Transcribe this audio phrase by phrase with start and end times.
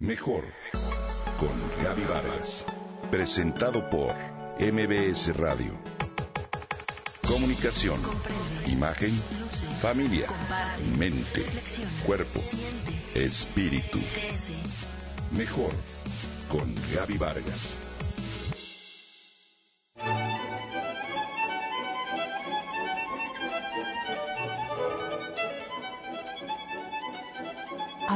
[0.00, 0.44] Mejor
[1.40, 2.64] con Gaby Vargas.
[3.10, 4.14] Presentado por
[4.60, 5.72] MBS Radio.
[7.26, 7.98] Comunicación,
[8.68, 9.10] imagen,
[9.80, 10.28] familia,
[10.96, 11.44] mente,
[12.06, 12.38] cuerpo,
[13.16, 13.98] espíritu.
[15.32, 15.72] Mejor
[16.48, 17.87] con Gaby Vargas.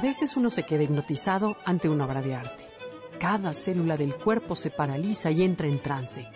[0.02, 2.66] Veces uno se queda hipnotizado ante una obra de arte.
[3.18, 6.28] Cada célula del cuerpo se paraliza y entra en trance.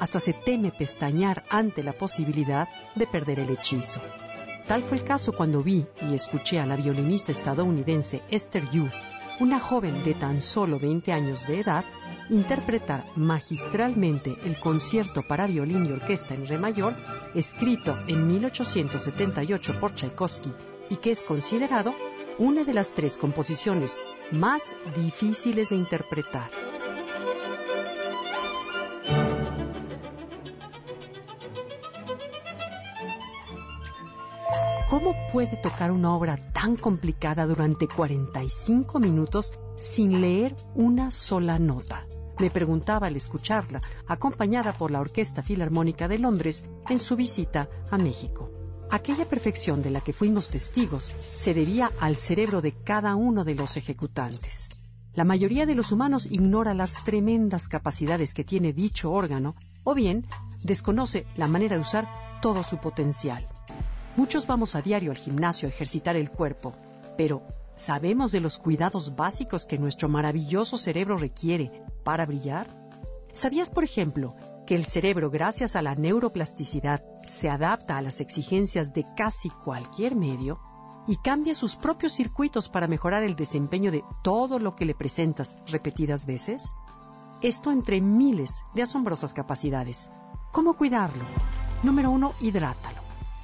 [0.00, 4.00] Hasta se teme pestañear ante la posibilidad de perder el hechizo.
[4.66, 8.88] Tal fue el caso cuando vi y escuché a la violinista estadounidense Esther Yu,
[9.38, 11.84] una joven de tan solo 20 años de edad,
[12.30, 16.94] interpretar magistralmente el concierto para violín y orquesta en re mayor,
[17.34, 20.52] escrito en 1878 por Tchaikovsky
[20.88, 21.94] y que es considerado
[22.40, 23.98] una de las tres composiciones
[24.32, 24.62] más
[24.96, 26.50] difíciles de interpretar.
[34.88, 42.06] ¿Cómo puede tocar una obra tan complicada durante 45 minutos sin leer una sola nota?
[42.38, 47.98] Me preguntaba al escucharla, acompañada por la Orquesta Filarmónica de Londres en su visita a
[47.98, 48.59] México.
[48.92, 53.54] Aquella perfección de la que fuimos testigos se debía al cerebro de cada uno de
[53.54, 54.70] los ejecutantes.
[55.14, 60.26] La mayoría de los humanos ignora las tremendas capacidades que tiene dicho órgano o bien
[60.64, 62.08] desconoce la manera de usar
[62.42, 63.46] todo su potencial.
[64.16, 66.72] Muchos vamos a diario al gimnasio a ejercitar el cuerpo,
[67.16, 67.42] pero
[67.76, 71.70] ¿sabemos de los cuidados básicos que nuestro maravilloso cerebro requiere
[72.02, 72.66] para brillar?
[73.30, 74.34] ¿Sabías, por ejemplo,
[74.70, 80.14] que el cerebro, gracias a la neuroplasticidad, se adapta a las exigencias de casi cualquier
[80.14, 80.60] medio
[81.08, 85.56] y cambia sus propios circuitos para mejorar el desempeño de todo lo que le presentas
[85.66, 86.72] repetidas veces?
[87.42, 90.08] Esto entre miles de asombrosas capacidades.
[90.52, 91.24] ¿Cómo cuidarlo?
[91.82, 93.00] Número uno, hidrátalo.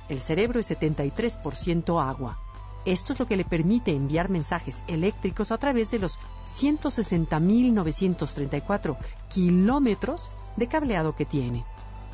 [0.09, 2.38] El cerebro es 73% agua.
[2.86, 8.97] Esto es lo que le permite enviar mensajes eléctricos a través de los 160.934
[9.28, 11.64] kilómetros de cableado que tiene.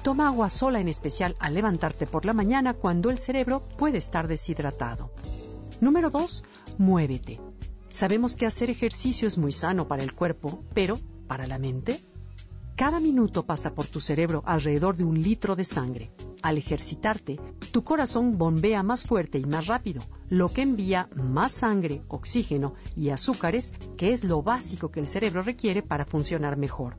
[0.02, 4.26] Toma agua sola en especial al levantarte por la mañana cuando el cerebro puede estar
[4.26, 5.12] deshidratado.
[5.80, 6.42] Número 2.
[6.78, 7.38] Muévete.
[7.90, 12.00] Sabemos que hacer ejercicio es muy sano para el cuerpo, pero ¿para la mente?
[12.76, 16.10] Cada minuto pasa por tu cerebro alrededor de un litro de sangre.
[16.40, 17.38] Al ejercitarte,
[17.70, 23.10] tu corazón bombea más fuerte y más rápido, lo que envía más sangre, oxígeno y
[23.10, 26.96] azúcares, que es lo básico que el cerebro requiere para funcionar mejor.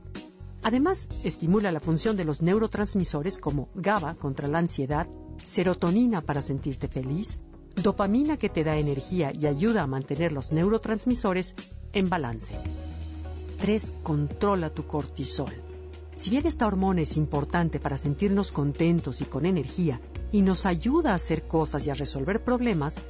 [0.62, 5.08] Además, estimula la función de los neurotransmisores como GABA contra la ansiedad,
[5.44, 7.42] serotonina para sentirte feliz,
[7.82, 11.56] dopamina que te da energía y ayuda a mantener los neurotransmisores
[11.92, 12.56] en balance.
[13.64, 13.94] 3.
[14.04, 15.54] Controla tu cortisol.
[16.18, 20.02] Si bien esta hormona es importante para sentirnos contentos y con energía
[20.34, 23.02] y nos ayuda a hacer cosas y a resolver problemas,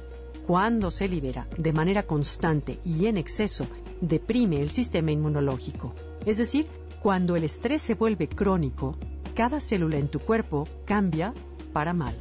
[0.46, 3.66] cuando se libera de manera constante y en exceso,
[4.00, 5.92] deprime el sistema inmunológico.
[6.24, 6.68] Es decir,
[7.02, 8.96] cuando el estrés se vuelve crónico,
[9.34, 11.34] cada célula en tu cuerpo cambia
[11.72, 12.14] para mal.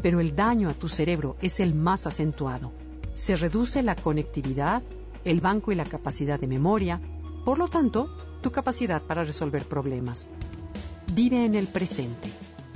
[0.00, 2.72] Pero el daño a tu cerebro es el más acentuado.
[3.12, 4.82] Se reduce la conectividad,
[5.26, 7.00] el banco y la capacidad de memoria,
[7.46, 8.10] por lo tanto,
[8.42, 10.32] tu capacidad para resolver problemas.
[11.14, 12.28] Vive en el presente.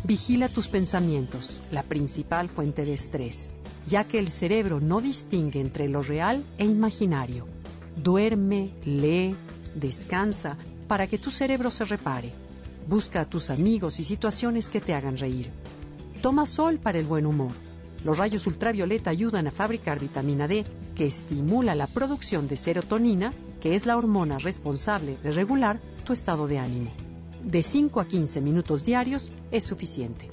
[0.05, 3.51] Vigila tus pensamientos, la principal fuente de estrés,
[3.89, 7.49] ya que el cerebro no distingue entre lo real e imaginario.
[7.97, 9.35] Duerme, lee,
[9.75, 12.31] descansa para que tu cerebro se repare.
[12.87, 15.51] Busca a tus amigos y situaciones que te hagan reír.
[16.23, 17.70] Toma sol para el buen humor.
[18.05, 23.75] Los rayos ultravioleta ayudan a fabricar vitamina D, que estimula la producción de serotonina, que
[23.75, 26.93] es la hormona responsable de regular tu estado de ánimo.
[27.43, 30.29] De 5 a 15 minutos diarios es suficiente.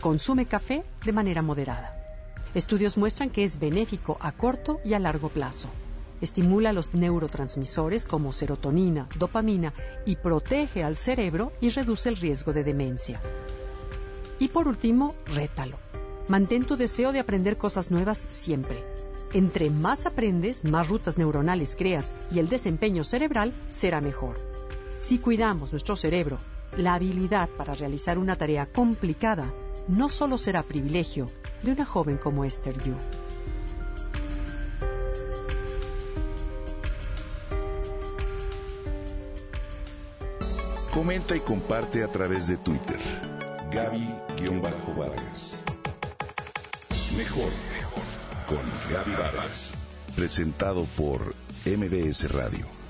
[0.00, 1.96] Consume café de manera moderada.
[2.54, 5.68] Estudios muestran que es benéfico a corto y a largo plazo
[6.22, 9.74] estimula los neurotransmisores como serotonina, dopamina
[10.06, 13.20] y protege al cerebro y reduce el riesgo de demencia.
[14.38, 15.91] Y por último, rétalo.
[16.28, 18.84] Mantén tu deseo de aprender cosas nuevas siempre.
[19.32, 24.36] Entre más aprendes, más rutas neuronales creas y el desempeño cerebral será mejor.
[24.98, 26.38] Si cuidamos nuestro cerebro,
[26.76, 29.52] la habilidad para realizar una tarea complicada
[29.88, 31.26] no solo será privilegio
[31.62, 32.94] de una joven como Esther Yu.
[40.94, 42.98] Comenta y comparte a través de Twitter.
[43.72, 45.62] Gaby-Vargas.
[47.16, 47.50] Mejor
[48.46, 48.58] con
[48.90, 49.74] Gaby Vargas.
[50.16, 51.34] Presentado por
[51.66, 52.81] MBS Radio.